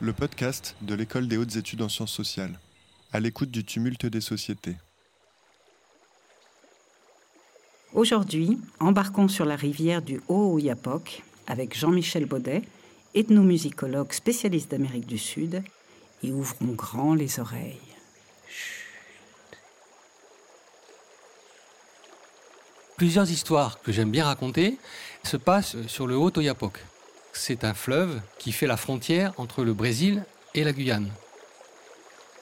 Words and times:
Le 0.00 0.12
podcast 0.12 0.76
de 0.80 0.94
l'École 0.94 1.28
des 1.28 1.36
hautes 1.36 1.56
études 1.56 1.82
en 1.82 1.88
sciences 1.88 2.12
sociales, 2.12 2.58
à 3.12 3.20
l'écoute 3.20 3.50
du 3.50 3.64
tumulte 3.64 4.06
des 4.06 4.20
sociétés. 4.20 4.76
Aujourd'hui, 7.92 8.58
embarquons 8.78 9.28
sur 9.28 9.44
la 9.44 9.56
rivière 9.56 10.00
du 10.00 10.20
Haut-Oyapock 10.28 11.22
avec 11.46 11.76
Jean-Michel 11.76 12.24
Baudet, 12.24 12.62
ethnomusicologue 13.14 14.12
spécialiste 14.12 14.70
d'Amérique 14.70 15.06
du 15.06 15.18
Sud, 15.18 15.62
et 16.22 16.32
ouvrons 16.32 16.72
grand 16.72 17.14
les 17.14 17.40
oreilles. 17.40 17.78
Plusieurs 22.96 23.30
histoires 23.30 23.80
que 23.80 23.92
j'aime 23.92 24.10
bien 24.10 24.24
raconter 24.24 24.78
se 25.24 25.36
passent 25.36 25.76
sur 25.86 26.06
le 26.06 26.16
Haut-Oyapock. 26.16 26.78
C'est 27.32 27.64
un 27.64 27.74
fleuve 27.74 28.20
qui 28.38 28.52
fait 28.52 28.66
la 28.66 28.76
frontière 28.76 29.32
entre 29.36 29.64
le 29.64 29.72
Brésil 29.72 30.24
et 30.54 30.64
la 30.64 30.72
Guyane. 30.72 31.10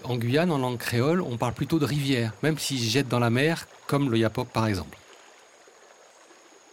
En 0.04 0.16
Guyane, 0.16 0.50
en 0.50 0.58
langue 0.58 0.78
créole, 0.78 1.20
on 1.20 1.36
parle 1.36 1.54
plutôt 1.54 1.78
de 1.78 1.84
rivière, 1.84 2.32
même 2.42 2.58
s'ils 2.58 2.80
se 2.80 2.90
jettent 2.90 3.08
dans 3.08 3.18
la 3.18 3.30
mer, 3.30 3.66
comme 3.86 4.10
l'Oyapock 4.10 4.48
par 4.48 4.66
exemple. 4.66 4.96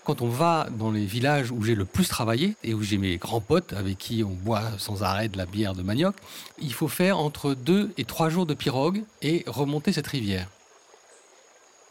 Quand 0.06 0.22
on 0.22 0.30
va 0.30 0.68
dans 0.70 0.92
les 0.92 1.06
villages 1.06 1.50
où 1.50 1.64
j'ai 1.64 1.74
le 1.74 1.86
plus 1.86 2.08
travaillé 2.08 2.56
et 2.64 2.76
où 2.76 2.84
j'ai 2.84 3.00
mes 3.00 3.18
grands 3.18 3.42
potes 3.42 3.74
avec 3.74 3.98
qui 3.98 4.24
on 4.24 4.34
boit 4.34 4.62
sans 4.78 5.02
arrêt 5.02 5.30
de 5.30 5.38
la 5.38 5.48
bière 5.48 5.74
de 5.74 5.82
manioc, 5.82 6.16
il 6.60 6.74
faut 6.74 6.88
faire 6.88 7.18
entre 7.18 7.56
deux 7.56 7.92
et 7.98 8.06
trois 8.06 8.30
jours 8.30 8.46
de 8.46 8.54
pirogue 8.54 9.04
et 9.24 9.44
remonter 9.48 9.92
cette 9.92 10.06
rivière. 10.06 10.48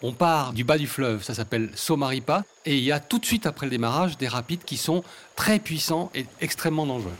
On 0.06 0.12
part 0.12 0.52
du 0.52 0.64
bas 0.64 0.76
du 0.76 0.86
fleuve, 0.86 1.22
ça 1.22 1.32
s'appelle 1.32 1.70
Somaripa, 1.74 2.44
et 2.66 2.76
il 2.76 2.84
y 2.84 2.92
a 2.92 3.00
tout 3.00 3.18
de 3.18 3.24
suite 3.24 3.46
après 3.46 3.64
le 3.64 3.70
démarrage 3.70 4.18
des 4.18 4.28
rapides 4.28 4.62
qui 4.62 4.76
sont 4.76 5.02
très 5.34 5.58
puissants 5.58 6.10
et 6.14 6.26
extrêmement 6.42 6.84
dangereux. 6.84 7.10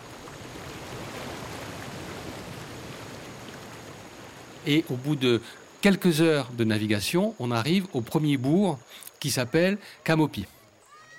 Et 4.67 4.85
au 4.91 4.97
bout 4.97 5.17
de 5.17 5.41
quelques 5.81 6.21
heures 6.21 6.51
de 6.53 6.65
navigation, 6.65 7.35
on 7.39 7.53
arrive 7.53 7.87
au 7.95 8.03
premier 8.03 8.37
bourg 8.37 8.79
qui 9.19 9.31
s'appelle 9.31 9.79
Kamopi 10.05 10.45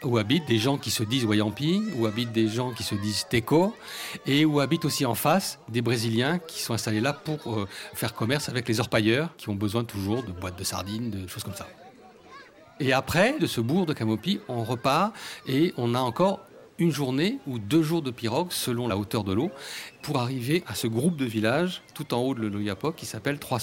où 0.05 0.17
habitent 0.17 0.47
des 0.47 0.57
gens 0.57 0.77
qui 0.77 0.91
se 0.91 1.03
disent 1.03 1.25
Wayampi, 1.25 1.81
où 1.97 2.05
habitent 2.05 2.31
des 2.31 2.47
gens 2.47 2.71
qui 2.71 2.83
se 2.83 2.95
disent 2.95 3.25
Teco, 3.29 3.75
et 4.25 4.45
où 4.45 4.59
habitent 4.59 4.85
aussi 4.85 5.05
en 5.05 5.15
face 5.15 5.59
des 5.67 5.81
Brésiliens 5.81 6.39
qui 6.39 6.61
sont 6.61 6.73
installés 6.73 7.01
là 7.01 7.11
pour 7.11 7.53
euh, 7.53 7.67
faire 7.93 8.13
commerce 8.13 8.47
avec 8.47 8.67
les 8.67 8.79
orpailleurs, 8.79 9.29
qui 9.37 9.49
ont 9.49 9.55
besoin 9.55 9.83
toujours 9.83 10.23
de 10.23 10.31
boîtes 10.31 10.57
de 10.57 10.63
sardines, 10.63 11.09
de 11.09 11.27
choses 11.27 11.43
comme 11.43 11.55
ça. 11.55 11.67
Et 12.79 12.93
après, 12.93 13.39
de 13.39 13.47
ce 13.47 13.61
bourg 13.61 13.85
de 13.85 13.93
Camopi, 13.93 14.39
on 14.47 14.63
repart 14.63 15.13
et 15.47 15.73
on 15.77 15.95
a 15.95 15.99
encore 15.99 16.41
une 16.77 16.91
journée 16.91 17.39
ou 17.47 17.57
deux 17.57 17.81
jours 17.81 18.01
de 18.01 18.11
pirogue 18.11 18.51
selon 18.51 18.87
la 18.87 18.97
hauteur 18.97 19.23
de 19.23 19.33
l'eau 19.33 19.49
pour 20.01 20.19
arriver 20.19 20.63
à 20.67 20.75
ce 20.75 20.87
groupe 20.87 21.15
de 21.15 21.25
villages 21.25 21.81
tout 21.93 22.13
en 22.13 22.19
haut 22.19 22.35
de 22.35 22.45
l'Oyapock 22.45 22.95
qui 22.95 23.05
s'appelle 23.05 23.39
Trois. 23.39 23.59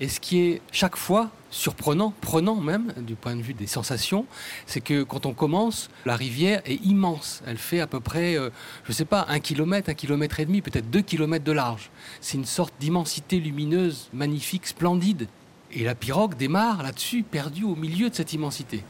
Et 0.00 0.08
ce 0.08 0.20
qui 0.20 0.40
est 0.40 0.60
chaque 0.72 0.96
fois 0.96 1.30
surprenant, 1.50 2.12
prenant 2.20 2.56
même 2.56 2.92
du 2.98 3.14
point 3.14 3.34
de 3.34 3.40
vue 3.40 3.54
des 3.54 3.66
sensations, 3.66 4.26
c'est 4.66 4.82
que 4.82 5.02
quand 5.02 5.24
on 5.24 5.32
commence, 5.32 5.88
la 6.04 6.16
rivière 6.16 6.60
est 6.66 6.84
immense. 6.84 7.42
Elle 7.46 7.56
fait 7.56 7.80
à 7.80 7.86
peu 7.86 8.00
près, 8.00 8.36
euh, 8.36 8.50
je 8.84 8.90
ne 8.90 8.94
sais 8.94 9.06
pas, 9.06 9.24
un 9.28 9.40
kilomètre, 9.40 9.88
un 9.88 9.94
kilomètre 9.94 10.38
et 10.40 10.44
demi, 10.44 10.60
peut-être 10.60 10.90
deux 10.90 11.00
kilomètres 11.00 11.44
de 11.44 11.52
large. 11.52 11.90
C'est 12.20 12.36
une 12.36 12.44
sorte 12.44 12.74
d'immensité 12.78 13.40
lumineuse, 13.40 14.10
magnifique, 14.12 14.66
splendide. 14.66 15.28
Et 15.72 15.82
la 15.82 15.94
pirogue 15.94 16.36
démarre 16.36 16.82
là-dessus, 16.82 17.22
perdue 17.22 17.64
au 17.64 17.74
milieu 17.74 18.10
de 18.10 18.14
cette 18.14 18.34
immensité. 18.34 18.84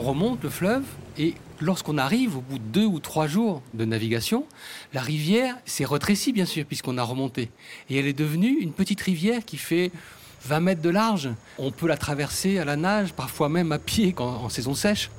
On 0.00 0.02
remonte 0.02 0.42
le 0.44 0.48
fleuve 0.48 0.84
et 1.18 1.34
lorsqu'on 1.60 1.98
arrive 1.98 2.38
au 2.38 2.40
bout 2.40 2.58
de 2.58 2.64
deux 2.64 2.86
ou 2.86 3.00
trois 3.00 3.26
jours 3.26 3.60
de 3.74 3.84
navigation, 3.84 4.46
la 4.94 5.02
rivière 5.02 5.56
s'est 5.66 5.84
rétrécie, 5.84 6.32
bien 6.32 6.46
sûr, 6.46 6.64
puisqu'on 6.64 6.96
a 6.96 7.02
remonté. 7.02 7.50
Et 7.90 7.98
elle 7.98 8.06
est 8.06 8.14
devenue 8.14 8.60
une 8.62 8.72
petite 8.72 9.02
rivière 9.02 9.44
qui 9.44 9.58
fait 9.58 9.92
20 10.46 10.60
mètres 10.60 10.80
de 10.80 10.88
large. 10.88 11.28
On 11.58 11.70
peut 11.70 11.86
la 11.86 11.98
traverser 11.98 12.58
à 12.58 12.64
la 12.64 12.76
nage, 12.76 13.12
parfois 13.12 13.50
même 13.50 13.72
à 13.72 13.78
pied 13.78 14.14
en 14.16 14.48
saison 14.48 14.74
sèche. 14.74 15.10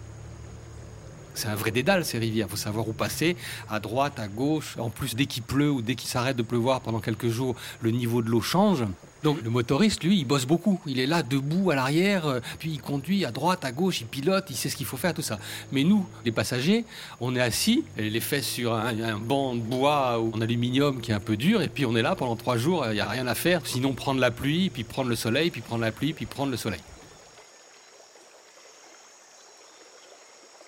C'est 1.35 1.47
un 1.47 1.55
vrai 1.55 1.69
dédale, 1.69 2.03
ces 2.03 2.17
rivières. 2.17 2.47
Il 2.47 2.49
faut 2.49 2.57
savoir 2.57 2.87
où 2.87 2.93
passer, 2.93 3.37
à 3.69 3.79
droite, 3.79 4.19
à 4.19 4.27
gauche. 4.27 4.77
En 4.79 4.89
plus, 4.89 5.13
dès 5.13 5.27
qu'il 5.27 5.43
pleut 5.43 5.69
ou 5.69 5.83
dès 5.83 5.93
qu'il 5.93 6.09
s'arrête 6.09 6.37
de 6.37 6.41
pleuvoir 6.41 6.81
pendant 6.81 7.01
quelques 7.01 7.29
jours, 7.29 7.55
le 7.81 7.91
niveau 7.91 8.23
de 8.23 8.31
l'eau 8.31 8.41
change. 8.41 8.83
Donc 9.23 9.41
le 9.43 9.49
motoriste, 9.49 10.03
lui, 10.03 10.17
il 10.17 10.25
bosse 10.25 10.45
beaucoup. 10.45 10.79
Il 10.87 10.99
est 10.99 11.05
là, 11.05 11.21
debout 11.21 11.69
à 11.71 11.75
l'arrière, 11.75 12.25
euh, 12.25 12.39
puis 12.57 12.71
il 12.71 12.81
conduit 12.81 13.23
à 13.25 13.31
droite, 13.31 13.63
à 13.63 13.71
gauche, 13.71 14.01
il 14.01 14.07
pilote, 14.07 14.45
il 14.49 14.55
sait 14.55 14.69
ce 14.69 14.75
qu'il 14.75 14.85
faut 14.85 14.97
faire, 14.97 15.13
tout 15.13 15.21
ça. 15.21 15.37
Mais 15.71 15.83
nous, 15.83 16.05
les 16.25 16.31
passagers, 16.31 16.85
on 17.19 17.35
est 17.35 17.41
assis, 17.41 17.83
les 17.97 18.19
fesses 18.19 18.47
sur 18.47 18.73
un, 18.73 19.17
banc 19.17 19.55
de 19.55 19.59
bois 19.59 20.19
ou 20.19 20.31
en 20.35 20.41
aluminium 20.41 21.01
qui 21.01 21.11
est 21.11 21.13
un 21.13 21.19
peu 21.19 21.37
dur, 21.37 21.61
et 21.61 21.67
puis 21.67 21.85
on 21.85 21.95
est 21.95 22.01
là 22.01 22.15
pendant 22.15 22.35
trois 22.35 22.57
jours, 22.57 22.85
il 22.87 22.93
n'y 22.93 22.99
a 22.99 23.07
rien 23.07 23.27
à 23.27 23.35
faire, 23.35 23.61
sinon 23.65 23.93
prendre 23.93 24.19
la 24.19 24.31
pluie, 24.31 24.69
puis 24.69 24.83
prendre 24.83 25.09
le 25.09 25.15
soleil, 25.15 25.51
puis 25.51 25.61
prendre 25.61 25.81
la 25.81 25.91
pluie, 25.91 26.13
puis 26.13 26.25
prendre 26.25 26.51
le 26.51 26.57
soleil. 26.57 26.81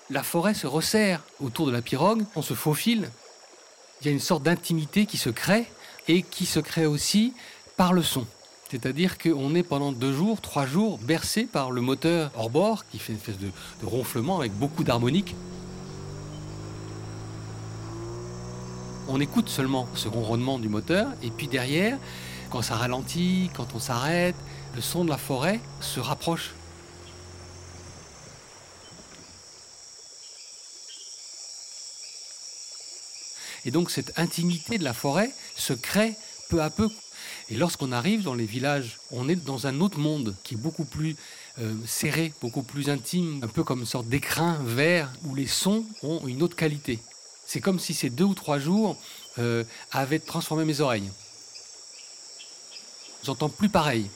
La 0.10 0.22
forêt 0.22 0.54
se 0.54 0.68
resserre 0.68 1.22
autour 1.40 1.66
de 1.66 1.72
la 1.72 1.82
pirogue, 1.82 2.24
on 2.36 2.42
se 2.42 2.54
faufile. 2.54 3.10
Il 4.02 4.08
y 4.08 4.10
a 4.10 4.14
une 4.14 4.20
sorte 4.20 4.44
d'intimité 4.44 5.06
qui 5.06 5.18
se 5.18 5.30
crée 5.30 5.66
et 6.08 6.22
qui 6.22 6.46
se 6.46 6.60
crée 6.60 6.86
aussi 6.86 7.34
par 7.78 7.94
le 7.94 8.04
son. 8.04 8.28
C'est-à-dire 8.74 9.20
qu'on 9.20 9.54
est 9.54 9.62
pendant 9.62 9.92
deux 9.92 10.14
jours, 10.14 10.42
trois 10.42 10.66
jours 10.66 10.98
bercé 10.98 11.44
par 11.44 11.70
le 11.70 11.80
moteur 11.80 12.32
hors 12.36 12.50
bord 12.50 12.88
qui 12.88 12.98
fait 12.98 13.14
une 13.14 13.20
espèce 13.20 13.38
de, 13.38 13.52
ronflement 13.84 14.40
avec 14.40 14.52
beaucoup 14.52 14.84
d'harmonique. 14.84 15.36
On 19.08 19.22
écoute 19.22 19.48
seulement 19.48 19.88
ce 19.94 20.08
ronronnement 20.08 20.58
du 20.58 20.70
moteur 20.70 21.10
et 21.22 21.30
puis 21.30 21.48
derrière, 21.48 22.00
quand 22.50 22.64
ça 22.64 22.76
ralentit, 22.76 23.52
quand 23.54 23.76
on 23.76 23.80
s'arrête, 23.80 24.36
le 24.74 24.82
son 24.82 25.06
de 25.06 25.12
la 25.12 25.18
forêt 25.18 25.60
se 25.80 26.00
rapproche. 26.00 26.56
Et 33.66 33.70
donc 33.70 33.92
cette 33.92 34.18
intimité 34.18 34.80
de 34.80 34.84
la 34.84 34.94
forêt 34.94 35.30
se 35.56 35.74
crée 35.74 36.16
peu 36.50 36.64
à 36.64 36.72
peu 36.72 36.90
et 37.50 37.56
lorsqu'on 37.56 37.92
arrive 37.92 38.24
dans 38.24 38.34
les 38.34 38.46
villages, 38.46 39.00
on 39.12 39.28
est 39.28 39.36
dans 39.36 39.68
un 39.68 39.82
autre 39.82 40.00
monde 40.00 40.36
qui 40.44 40.54
est 40.54 40.58
beaucoup 40.58 40.86
plus 40.86 41.16
euh, 41.60 41.74
serré, 41.86 42.34
beaucoup 42.42 42.64
plus 42.64 42.90
intime, 42.90 43.42
un 43.44 43.48
peu 43.48 43.64
comme 43.64 43.82
une 43.82 43.86
sorte 43.86 44.08
d'écrin 44.08 44.58
vert 44.64 45.12
où 45.26 45.36
les 45.36 45.48
sons 45.48 45.86
ont 46.02 46.26
une 46.26 46.42
autre 46.42 46.56
qualité. 46.56 47.00
C'est 47.46 47.60
comme 47.60 47.80
si 47.80 47.94
ces 47.94 48.10
deux 48.10 48.24
ou 48.24 48.34
trois 48.34 48.60
jours 48.60 48.98
euh, 49.40 49.64
avaient 49.92 50.20
transformé 50.20 50.66
mes 50.66 50.80
oreilles. 50.80 51.10
J'entends 53.24 53.50
plus 53.50 53.70
pareil. 53.70 54.10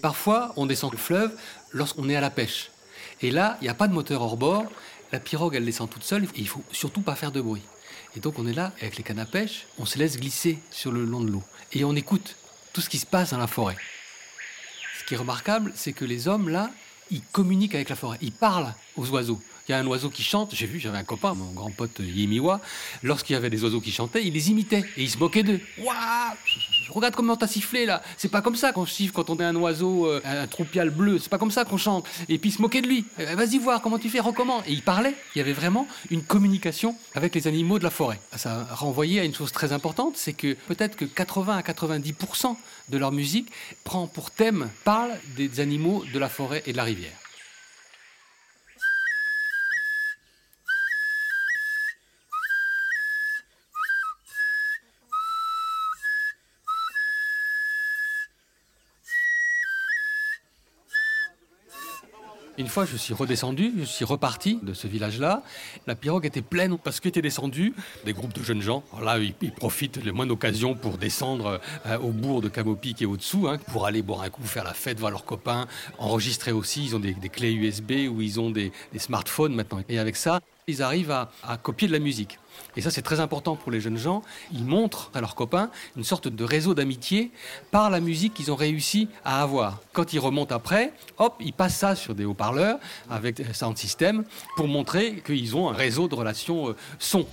Parfois, 0.00 0.52
on 0.56 0.66
descend 0.66 0.90
le 0.90 0.98
fleuve 0.98 1.32
lorsqu'on 1.70 2.08
est 2.08 2.16
à 2.16 2.20
la 2.20 2.30
pêche. 2.30 2.70
Et 3.20 3.30
là, 3.30 3.56
il 3.60 3.64
n'y 3.64 3.70
a 3.70 3.74
pas 3.74 3.86
de 3.86 3.92
moteur 3.92 4.20
hors 4.20 4.36
bord, 4.36 4.66
la 5.12 5.20
pirogue, 5.20 5.54
elle 5.54 5.64
descend 5.64 5.88
toute 5.88 6.04
seule 6.04 6.24
et 6.24 6.40
il 6.40 6.48
faut 6.48 6.64
surtout 6.72 7.02
pas 7.02 7.14
faire 7.14 7.32
de 7.32 7.40
bruit. 7.40 7.62
Et 8.16 8.20
donc 8.20 8.38
on 8.38 8.46
est 8.46 8.52
là 8.52 8.72
avec 8.80 8.96
les 8.96 9.02
cannes 9.02 9.18
à 9.18 9.26
pêche, 9.26 9.66
on 9.78 9.86
se 9.86 9.98
laisse 9.98 10.18
glisser 10.18 10.58
sur 10.70 10.90
le 10.90 11.04
long 11.04 11.20
de 11.20 11.30
l'eau 11.30 11.42
et 11.72 11.84
on 11.84 11.94
écoute 11.94 12.36
tout 12.72 12.80
ce 12.80 12.88
qui 12.88 12.98
se 12.98 13.06
passe 13.06 13.30
dans 13.30 13.38
la 13.38 13.46
forêt. 13.46 13.76
Ce 14.98 15.04
qui 15.04 15.14
est 15.14 15.18
remarquable, 15.18 15.72
c'est 15.74 15.92
que 15.92 16.04
les 16.04 16.28
hommes 16.28 16.48
là, 16.48 16.70
ils 17.10 17.22
communiquent 17.22 17.74
avec 17.74 17.90
la 17.90 17.96
forêt, 17.96 18.18
ils 18.22 18.32
parlent 18.32 18.74
aux 18.96 19.08
oiseaux. 19.10 19.40
Il 19.68 19.72
y 19.72 19.74
a 19.74 19.78
un 19.78 19.86
oiseau 19.86 20.10
qui 20.10 20.22
chante, 20.22 20.54
j'ai 20.54 20.66
vu, 20.66 20.80
j'avais 20.80 20.98
un 20.98 21.04
copain, 21.04 21.34
mon 21.34 21.52
grand 21.52 21.70
pote 21.70 22.00
Yemiwa, 22.00 22.60
lorsqu'il 23.02 23.34
y 23.34 23.36
avait 23.36 23.50
des 23.50 23.62
oiseaux 23.62 23.80
qui 23.80 23.92
chantaient, 23.92 24.24
il 24.24 24.32
les 24.32 24.50
imitait 24.50 24.84
et 24.96 25.02
il 25.02 25.10
se 25.10 25.18
moquait 25.18 25.42
d'eux. 25.42 25.60
Waouh 25.78 26.36
Regarde 26.88 27.14
comment 27.14 27.36
t'as 27.36 27.46
sifflé 27.46 27.86
là. 27.86 28.02
C'est 28.16 28.28
pas 28.28 28.42
comme 28.42 28.56
ça 28.56 28.72
qu'on 28.72 28.86
siffle 28.86 29.12
quand 29.12 29.30
on 29.30 29.38
est 29.38 29.44
un 29.44 29.56
oiseau, 29.56 30.06
euh, 30.06 30.20
un 30.24 30.46
troupial 30.46 30.90
bleu. 30.90 31.18
C'est 31.18 31.30
pas 31.30 31.38
comme 31.38 31.50
ça 31.50 31.64
qu'on 31.64 31.78
chante. 31.78 32.06
Et 32.28 32.38
puis 32.38 32.50
il 32.50 32.52
se 32.52 32.60
moquait 32.60 32.82
de 32.82 32.86
lui. 32.86 33.04
Eh, 33.18 33.34
vas-y 33.34 33.58
voir 33.58 33.80
comment 33.80 33.98
tu 33.98 34.10
fais, 34.10 34.20
recommande. 34.20 34.62
Et 34.66 34.72
il 34.72 34.82
parlait. 34.82 35.14
Il 35.34 35.38
y 35.38 35.40
avait 35.40 35.52
vraiment 35.52 35.86
une 36.10 36.22
communication 36.22 36.96
avec 37.14 37.34
les 37.34 37.46
animaux 37.46 37.78
de 37.78 37.84
la 37.84 37.90
forêt. 37.90 38.20
Ça 38.36 38.66
renvoyait 38.72 39.20
à 39.20 39.24
une 39.24 39.34
chose 39.34 39.52
très 39.52 39.72
importante, 39.72 40.16
c'est 40.16 40.32
que 40.32 40.54
peut-être 40.68 40.96
que 40.96 41.04
80 41.04 41.56
à 41.56 41.62
90% 41.62 42.56
de 42.88 42.98
leur 42.98 43.12
musique 43.12 43.50
prend 43.84 44.06
pour 44.06 44.30
thème, 44.30 44.68
parle 44.84 45.12
des 45.36 45.60
animaux 45.60 46.04
de 46.12 46.18
la 46.18 46.28
forêt 46.28 46.62
et 46.66 46.72
de 46.72 46.76
la 46.76 46.84
rivière. 46.84 47.21
Une 62.62 62.68
fois, 62.68 62.84
je 62.84 62.96
suis 62.96 63.12
redescendu, 63.12 63.72
je 63.76 63.82
suis 63.82 64.04
reparti 64.04 64.60
de 64.62 64.72
ce 64.72 64.86
village-là. 64.86 65.42
La 65.88 65.96
pirogue 65.96 66.26
était 66.26 66.42
pleine 66.42 66.78
parce 66.78 67.00
qu'étaient 67.00 67.20
descendus 67.20 67.74
des 68.04 68.12
groupes 68.12 68.32
de 68.32 68.40
jeunes 68.44 68.62
gens. 68.62 68.84
là, 69.02 69.18
ils, 69.18 69.50
profitent 69.50 69.96
le 69.96 70.12
moins 70.12 70.26
d'occasion 70.26 70.76
pour 70.76 70.96
descendre 70.96 71.60
euh, 71.86 71.98
au 71.98 72.10
bourg 72.10 72.40
de 72.40 72.48
Camopic 72.48 73.02
et 73.02 73.04
au-dessous, 73.04 73.48
hein, 73.48 73.58
pour 73.72 73.84
aller 73.84 74.00
boire 74.00 74.22
un 74.22 74.30
coup, 74.30 74.44
faire 74.44 74.62
la 74.62 74.74
fête, 74.74 75.00
voir 75.00 75.10
leurs 75.10 75.24
copains, 75.24 75.66
enregistrer 75.98 76.52
aussi. 76.52 76.84
Ils 76.84 76.94
ont 76.94 77.00
des, 77.00 77.14
clés 77.14 77.52
USB 77.52 78.08
ou 78.08 78.22
ils 78.22 78.38
ont 78.38 78.50
des, 78.50 78.70
smartphones 78.96 79.56
maintenant. 79.56 79.80
Et 79.88 79.98
avec 79.98 80.14
ça, 80.14 80.38
ils 80.66 80.82
arrivent 80.82 81.10
à 81.10 81.56
copier 81.62 81.88
de 81.88 81.92
la 81.92 81.98
musique. 81.98 82.38
Et 82.76 82.80
ça, 82.80 82.90
c'est 82.90 83.02
très 83.02 83.20
important 83.20 83.56
pour 83.56 83.70
les 83.70 83.80
jeunes 83.80 83.98
gens. 83.98 84.22
Ils 84.52 84.64
montrent 84.64 85.10
à 85.14 85.20
leurs 85.20 85.34
copains 85.34 85.70
une 85.96 86.04
sorte 86.04 86.28
de 86.28 86.44
réseau 86.44 86.74
d'amitié 86.74 87.30
par 87.70 87.90
la 87.90 88.00
musique 88.00 88.34
qu'ils 88.34 88.50
ont 88.50 88.56
réussi 88.56 89.08
à 89.24 89.42
avoir. 89.42 89.80
Quand 89.92 90.12
ils 90.12 90.18
remontent 90.18 90.54
après, 90.54 90.92
hop, 91.18 91.34
ils 91.40 91.52
passent 91.52 91.76
ça 91.76 91.96
sur 91.96 92.14
des 92.14 92.24
haut-parleurs 92.24 92.78
avec 93.10 93.40
un 93.40 93.52
sound 93.52 93.76
system 93.76 94.24
pour 94.56 94.68
montrer 94.68 95.22
qu'ils 95.24 95.56
ont 95.56 95.68
un 95.68 95.74
réseau 95.74 96.08
de 96.08 96.14
relations 96.14 96.70
euh, 96.70 96.76
son. 96.98 97.26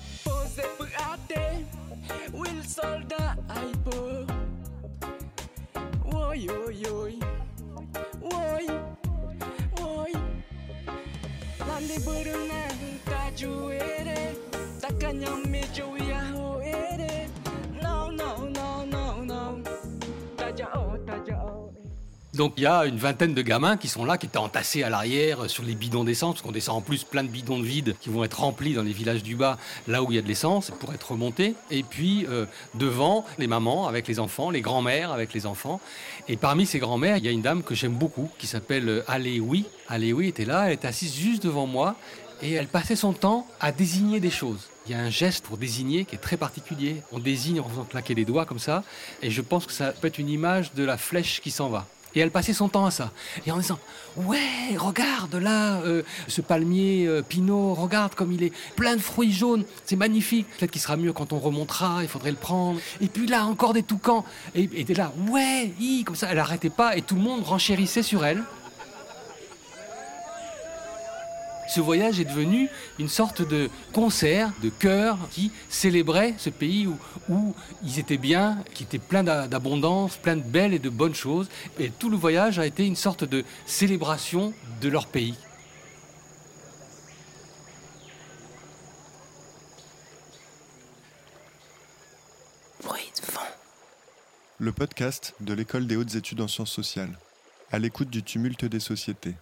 Donc 22.39 22.53
il 22.56 22.63
y 22.63 22.68
a 22.68 22.86
une 22.86 22.95
vingtaine 22.95 23.33
de 23.33 23.41
gamins 23.41 23.75
qui 23.75 23.89
sont 23.89 24.06
là, 24.06 24.18
qui 24.18 24.25
étaient 24.25 24.38
entassés 24.38 24.81
à 24.83 24.89
l'arrière 24.89 25.50
sur 25.50 25.63
les 25.63 25.75
bidons 25.75 26.06
d'essence, 26.06 26.36
parce 26.36 26.41
qu'on 26.41 26.53
descend 26.53 26.77
en 26.77 26.81
plus 26.81 27.03
plein 27.03 27.24
de 27.24 27.27
bidons 27.27 27.59
de 27.59 27.65
vide 27.65 27.95
qui 28.00 28.09
vont 28.09 28.24
être 28.24 28.39
remplis 28.39 28.74
dans 28.74 28.83
les 28.83 28.94
villages 28.94 29.24
du 29.24 29.36
bas, 29.36 29.57
là 29.89 30.03
où 30.03 30.12
il 30.12 30.15
y 30.15 30.18
a 30.18 30.21
de 30.21 30.27
l'essence, 30.27 30.71
pour 30.80 30.94
être 30.94 31.12
remontés. 31.12 31.56
Et 31.69 31.83
puis 31.83 32.25
euh, 32.30 32.45
devant, 32.75 33.25
les 33.39 33.47
mamans 33.47 33.88
avec 33.88 34.07
les 34.07 34.19
enfants, 34.19 34.51
les 34.51 34.62
grands-mères 34.62 35.12
avec 35.12 35.33
les 35.33 35.45
enfants. 35.45 35.81
Et 36.30 36.38
parmi 36.38 36.65
ces 36.65 36.80
grands-mères, 36.80 37.18
il 37.18 37.25
y 37.25 37.27
a 37.27 37.31
une 37.31 37.42
dame 37.42 37.62
que 37.62 37.75
j'aime 37.75 37.94
beaucoup, 37.94 38.30
qui 38.38 38.47
s'appelle 38.47 38.88
euh, 38.88 39.03
Aléoui. 39.09 39.65
Aléoui 39.89 40.30
était 40.30 40.45
là, 40.45 40.68
elle 40.68 40.74
était 40.74 40.88
assise 40.88 41.13
juste 41.13 41.44
devant 41.44 41.68
moi, 41.68 41.97
et 42.41 42.53
elle 42.53 42.68
passait 42.68 42.95
son 42.95 43.13
temps 43.13 43.47
à 43.59 43.71
désigner 43.71 44.19
des 44.19 44.30
choses. 44.30 44.68
Il 44.86 44.91
y 44.91 44.95
a 44.95 45.00
un 45.00 45.09
geste 45.09 45.45
pour 45.45 45.57
désigner 45.57 46.06
qui 46.06 46.15
est 46.15 46.19
très 46.19 46.38
particulier. 46.38 47.01
On 47.12 47.19
désigne 47.19 47.59
en 47.59 47.69
faisant 47.69 47.83
claquer 47.83 48.15
les 48.15 48.25
doigts 48.25 48.45
comme 48.45 48.59
ça, 48.59 48.83
et 49.21 49.30
je 49.30 49.41
pense 49.41 49.65
que 49.65 49.74
ça 49.74 49.91
peut 49.91 50.07
être 50.07 50.18
une 50.18 50.30
image 50.30 50.74
de 50.74 50.83
la 50.83 50.97
flèche 50.97 51.41
qui 51.41 51.51
s'en 51.51 51.69
va. 51.69 51.86
Et 52.15 52.19
elle 52.21 52.31
passait 52.31 52.53
son 52.53 52.69
temps 52.69 52.86
à 52.86 52.91
ça. 52.91 53.12
Et 53.45 53.51
en 53.51 53.57
disant 53.57 53.80
Ouais, 54.15 54.75
regarde 54.77 55.36
là, 55.36 55.81
euh, 55.81 56.01
ce 56.27 56.41
palmier 56.41 57.06
euh, 57.06 57.21
pinot, 57.21 57.75
regarde 57.75 58.15
comme 58.15 58.31
il 58.31 58.44
est 58.44 58.53
plein 58.75 58.95
de 58.95 59.01
fruits 59.01 59.31
jaunes, 59.31 59.63
c'est 59.85 59.95
magnifique. 59.95 60.47
Peut-être 60.57 60.71
qu'il 60.71 60.81
sera 60.81 60.97
mieux 60.97 61.13
quand 61.13 61.33
on 61.33 61.39
remontera, 61.39 62.00
il 62.01 62.07
faudrait 62.09 62.31
le 62.31 62.38
prendre. 62.38 62.80
Et 63.01 63.07
puis 63.07 63.27
là, 63.27 63.45
encore 63.45 63.74
des 63.74 63.83
toucans. 63.83 64.25
Et 64.56 64.63
était 64.63 64.95
là 64.95 65.13
Ouais, 65.30 65.71
comme 66.03 66.15
ça, 66.15 66.27
elle 66.30 66.38
n'arrêtait 66.38 66.71
pas 66.71 66.97
et 66.97 67.01
tout 67.01 67.15
le 67.15 67.21
monde 67.21 67.44
renchérissait 67.44 68.03
sur 68.03 68.25
elle. 68.25 68.44
Ce 71.69 71.81
voyage 71.81 72.19
est 72.19 72.25
devenu 72.25 72.68
une 72.98 73.07
sorte 73.07 73.48
de 73.48 73.69
concert, 73.94 74.51
de 74.63 74.69
chœur 74.69 75.18
qui 75.31 75.51
célébrait 75.69 76.33
ce 76.38 76.50
pays 76.50 76.88
où, 76.88 76.98
où 77.30 77.54
ils 77.83 78.00
étaient 78.00 78.18
bien, 78.18 78.63
qui 78.74 78.83
était 78.83 78.98
plein 78.98 79.24
d'abondance, 79.24 80.18
plein 80.18 80.36
de 80.36 80.42
belles 80.42 80.74
et 80.74 80.80
de 80.80 80.89
bonnes 80.89 81.13
choses. 81.13 81.48
Et 81.77 81.92
tout 81.92 82.10
le 82.10 82.18
voyage 82.18 82.57
a 82.57 82.66
été 82.66 82.86
une 82.86 82.95
sorte 82.95 83.24
de 83.24 83.45
célébration 83.68 84.54
de 84.81 84.89
leur 84.89 85.06
pays. 85.06 85.36
Bruit 92.83 93.12
de 93.16 93.31
vent. 93.31 93.42
Le 94.57 94.71
podcast 94.71 95.36
de 95.39 95.54
l'École 95.54 95.86
des 95.86 95.95
hautes 95.95 96.16
études 96.16 96.42
en 96.42 96.48
sciences 96.48 96.71
sociales, 96.71 97.16
à 97.71 97.77
l'écoute 97.77 98.10
du 98.10 98.24
tumulte 98.24 98.66
des 98.66 98.80
sociétés. 98.80 99.36